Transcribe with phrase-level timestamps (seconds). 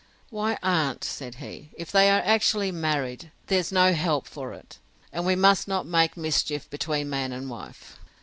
[0.31, 4.79] Why, aunt, said he, if they are actually married, there's no help for it;
[5.13, 7.99] and we must not make mischief between man and wife.